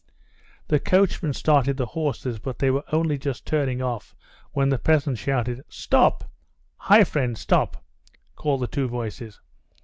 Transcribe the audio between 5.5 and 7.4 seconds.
"Stop! Hi, friend!